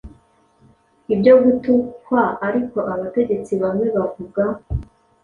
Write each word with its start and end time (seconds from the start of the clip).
ibyo 1.13 1.33
gutukwa 1.43 2.21
ariko 2.47 2.77
abategetsi 2.93 3.53
bamwe 3.61 3.87
bavuga 3.95 4.43